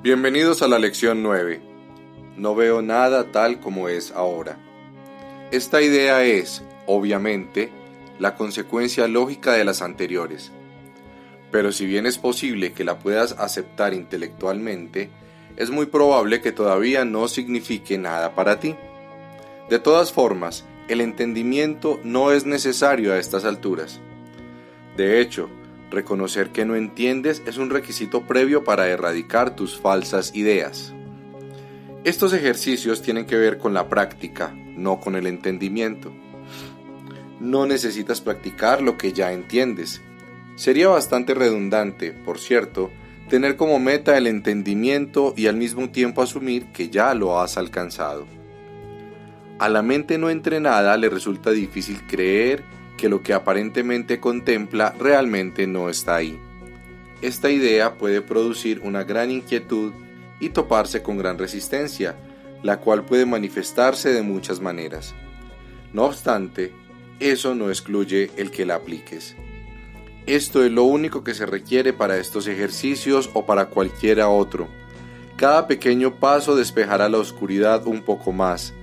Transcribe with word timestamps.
Bienvenidos 0.00 0.62
a 0.62 0.68
la 0.68 0.78
lección 0.78 1.24
9. 1.24 1.60
No 2.36 2.54
veo 2.54 2.82
nada 2.82 3.32
tal 3.32 3.58
como 3.58 3.88
es 3.88 4.12
ahora. 4.12 4.56
Esta 5.50 5.82
idea 5.82 6.22
es, 6.22 6.62
obviamente, 6.86 7.70
la 8.20 8.36
consecuencia 8.36 9.08
lógica 9.08 9.54
de 9.54 9.64
las 9.64 9.82
anteriores. 9.82 10.52
Pero 11.50 11.72
si 11.72 11.84
bien 11.84 12.06
es 12.06 12.16
posible 12.16 12.72
que 12.72 12.84
la 12.84 13.00
puedas 13.00 13.32
aceptar 13.40 13.92
intelectualmente, 13.92 15.10
es 15.56 15.70
muy 15.70 15.86
probable 15.86 16.40
que 16.40 16.52
todavía 16.52 17.04
no 17.04 17.26
signifique 17.26 17.98
nada 17.98 18.36
para 18.36 18.60
ti. 18.60 18.76
De 19.68 19.80
todas 19.80 20.12
formas, 20.12 20.64
el 20.86 21.00
entendimiento 21.00 21.98
no 22.04 22.30
es 22.30 22.46
necesario 22.46 23.12
a 23.12 23.18
estas 23.18 23.44
alturas. 23.44 23.98
De 24.96 25.20
hecho, 25.20 25.50
Reconocer 25.90 26.50
que 26.50 26.64
no 26.64 26.76
entiendes 26.76 27.42
es 27.46 27.56
un 27.56 27.70
requisito 27.70 28.26
previo 28.26 28.62
para 28.62 28.88
erradicar 28.88 29.56
tus 29.56 29.78
falsas 29.78 30.34
ideas. 30.34 30.92
Estos 32.04 32.32
ejercicios 32.32 33.02
tienen 33.02 33.26
que 33.26 33.36
ver 33.36 33.58
con 33.58 33.74
la 33.74 33.88
práctica, 33.88 34.54
no 34.54 35.00
con 35.00 35.16
el 35.16 35.26
entendimiento. 35.26 36.12
No 37.40 37.66
necesitas 37.66 38.20
practicar 38.20 38.82
lo 38.82 38.98
que 38.98 39.12
ya 39.12 39.32
entiendes. 39.32 40.02
Sería 40.56 40.88
bastante 40.88 41.34
redundante, 41.34 42.12
por 42.12 42.38
cierto, 42.38 42.90
tener 43.28 43.56
como 43.56 43.78
meta 43.78 44.16
el 44.18 44.26
entendimiento 44.26 45.34
y 45.36 45.46
al 45.46 45.56
mismo 45.56 45.90
tiempo 45.90 46.22
asumir 46.22 46.66
que 46.72 46.88
ya 46.88 47.14
lo 47.14 47.40
has 47.40 47.56
alcanzado. 47.56 48.26
A 49.58 49.68
la 49.68 49.82
mente 49.82 50.18
no 50.18 50.30
entrenada 50.30 50.96
le 50.96 51.08
resulta 51.08 51.50
difícil 51.50 52.06
creer 52.06 52.62
que 52.98 53.08
lo 53.08 53.22
que 53.22 53.32
aparentemente 53.32 54.20
contempla 54.20 54.94
realmente 54.98 55.66
no 55.66 55.88
está 55.88 56.16
ahí. 56.16 56.38
Esta 57.22 57.50
idea 57.50 57.94
puede 57.94 58.20
producir 58.20 58.80
una 58.84 59.04
gran 59.04 59.30
inquietud 59.30 59.92
y 60.40 60.50
toparse 60.50 61.02
con 61.02 61.16
gran 61.16 61.38
resistencia, 61.38 62.16
la 62.62 62.80
cual 62.80 63.06
puede 63.06 63.24
manifestarse 63.24 64.12
de 64.12 64.22
muchas 64.22 64.60
maneras. 64.60 65.14
No 65.94 66.04
obstante, 66.04 66.72
eso 67.18 67.54
no 67.54 67.70
excluye 67.70 68.30
el 68.36 68.50
que 68.50 68.66
la 68.66 68.74
apliques. 68.74 69.34
Esto 70.26 70.62
es 70.62 70.70
lo 70.70 70.84
único 70.84 71.24
que 71.24 71.34
se 71.34 71.46
requiere 71.46 71.92
para 71.92 72.18
estos 72.18 72.46
ejercicios 72.46 73.30
o 73.32 73.46
para 73.46 73.66
cualquiera 73.66 74.28
otro. 74.28 74.68
Cada 75.36 75.66
pequeño 75.66 76.16
paso 76.16 76.54
despejará 76.54 77.08
la 77.08 77.18
oscuridad 77.18 77.86
un 77.86 78.02
poco 78.02 78.32
más, 78.32 78.74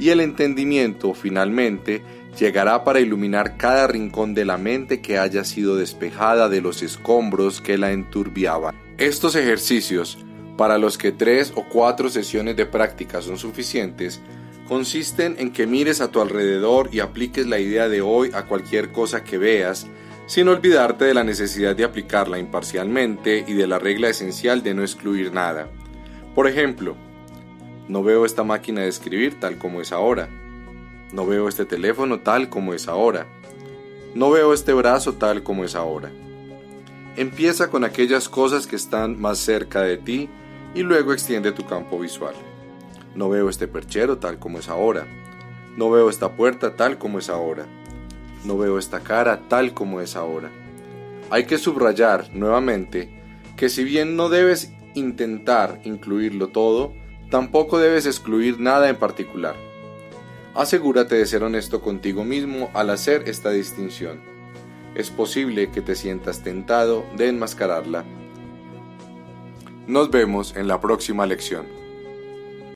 y 0.00 0.08
el 0.08 0.20
entendimiento, 0.20 1.12
finalmente, 1.12 2.02
llegará 2.38 2.84
para 2.84 3.00
iluminar 3.00 3.58
cada 3.58 3.86
rincón 3.86 4.32
de 4.32 4.46
la 4.46 4.56
mente 4.56 5.02
que 5.02 5.18
haya 5.18 5.44
sido 5.44 5.76
despejada 5.76 6.48
de 6.48 6.62
los 6.62 6.82
escombros 6.82 7.60
que 7.60 7.76
la 7.76 7.92
enturbiaban. 7.92 8.74
Estos 8.96 9.36
ejercicios, 9.36 10.16
para 10.56 10.78
los 10.78 10.96
que 10.96 11.12
tres 11.12 11.52
o 11.54 11.66
cuatro 11.68 12.08
sesiones 12.08 12.56
de 12.56 12.64
práctica 12.64 13.20
son 13.20 13.36
suficientes, 13.36 14.22
consisten 14.66 15.36
en 15.38 15.52
que 15.52 15.66
mires 15.66 16.00
a 16.00 16.10
tu 16.10 16.22
alrededor 16.22 16.88
y 16.92 17.00
apliques 17.00 17.46
la 17.46 17.58
idea 17.58 17.90
de 17.90 18.00
hoy 18.00 18.30
a 18.32 18.46
cualquier 18.46 18.92
cosa 18.92 19.22
que 19.22 19.36
veas, 19.36 19.86
sin 20.26 20.48
olvidarte 20.48 21.04
de 21.04 21.12
la 21.12 21.24
necesidad 21.24 21.76
de 21.76 21.84
aplicarla 21.84 22.38
imparcialmente 22.38 23.44
y 23.46 23.52
de 23.52 23.66
la 23.66 23.78
regla 23.78 24.08
esencial 24.08 24.62
de 24.62 24.72
no 24.72 24.82
excluir 24.82 25.34
nada. 25.34 25.68
Por 26.34 26.46
ejemplo, 26.46 26.96
no 27.90 28.04
veo 28.04 28.24
esta 28.24 28.44
máquina 28.44 28.82
de 28.82 28.88
escribir 28.88 29.40
tal 29.40 29.58
como 29.58 29.80
es 29.80 29.90
ahora. 29.90 30.28
No 31.12 31.26
veo 31.26 31.48
este 31.48 31.64
teléfono 31.64 32.20
tal 32.20 32.48
como 32.48 32.72
es 32.72 32.86
ahora. 32.86 33.26
No 34.14 34.30
veo 34.30 34.52
este 34.52 34.72
brazo 34.72 35.14
tal 35.14 35.42
como 35.42 35.64
es 35.64 35.74
ahora. 35.74 36.12
Empieza 37.16 37.68
con 37.68 37.82
aquellas 37.82 38.28
cosas 38.28 38.68
que 38.68 38.76
están 38.76 39.20
más 39.20 39.38
cerca 39.38 39.82
de 39.82 39.96
ti 39.96 40.28
y 40.72 40.82
luego 40.82 41.12
extiende 41.12 41.50
tu 41.50 41.66
campo 41.66 41.98
visual. 41.98 42.34
No 43.16 43.28
veo 43.28 43.48
este 43.48 43.66
perchero 43.66 44.18
tal 44.18 44.38
como 44.38 44.60
es 44.60 44.68
ahora. 44.68 45.08
No 45.76 45.90
veo 45.90 46.10
esta 46.10 46.36
puerta 46.36 46.76
tal 46.76 46.96
como 46.96 47.18
es 47.18 47.28
ahora. 47.28 47.66
No 48.44 48.56
veo 48.56 48.78
esta 48.78 49.00
cara 49.00 49.48
tal 49.48 49.74
como 49.74 50.00
es 50.00 50.14
ahora. 50.14 50.48
Hay 51.28 51.44
que 51.44 51.58
subrayar 51.58 52.30
nuevamente 52.32 53.10
que 53.56 53.68
si 53.68 53.82
bien 53.82 54.14
no 54.14 54.28
debes 54.28 54.72
intentar 54.94 55.80
incluirlo 55.82 56.50
todo, 56.50 56.99
Tampoco 57.30 57.78
debes 57.78 58.06
excluir 58.06 58.58
nada 58.58 58.88
en 58.88 58.96
particular. 58.96 59.54
Asegúrate 60.54 61.14
de 61.14 61.26
ser 61.26 61.44
honesto 61.44 61.80
contigo 61.80 62.24
mismo 62.24 62.70
al 62.74 62.90
hacer 62.90 63.28
esta 63.28 63.50
distinción. 63.50 64.20
Es 64.96 65.10
posible 65.10 65.70
que 65.70 65.80
te 65.80 65.94
sientas 65.94 66.42
tentado 66.42 67.06
de 67.16 67.28
enmascararla. 67.28 68.04
Nos 69.86 70.10
vemos 70.10 70.56
en 70.56 70.66
la 70.66 70.80
próxima 70.80 71.24
lección. 71.24 71.79